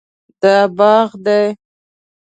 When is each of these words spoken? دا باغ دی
دا 0.41 0.55
باغ 0.77 1.09
دی 1.25 1.43